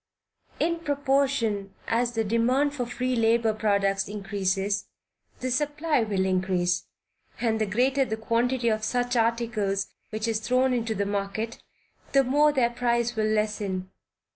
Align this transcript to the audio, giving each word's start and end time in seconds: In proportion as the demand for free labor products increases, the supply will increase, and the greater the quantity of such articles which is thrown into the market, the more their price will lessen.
In 0.59 0.79
proportion 0.79 1.75
as 1.87 2.13
the 2.13 2.23
demand 2.23 2.73
for 2.73 2.87
free 2.87 3.15
labor 3.15 3.53
products 3.53 4.07
increases, 4.07 4.87
the 5.41 5.51
supply 5.51 6.01
will 6.01 6.25
increase, 6.25 6.87
and 7.39 7.61
the 7.61 7.67
greater 7.67 8.03
the 8.03 8.17
quantity 8.17 8.69
of 8.69 8.83
such 8.83 9.15
articles 9.15 9.89
which 10.09 10.27
is 10.27 10.39
thrown 10.39 10.73
into 10.73 10.95
the 10.95 11.05
market, 11.05 11.61
the 12.13 12.23
more 12.23 12.51
their 12.51 12.71
price 12.71 13.15
will 13.15 13.27
lessen. 13.29 13.91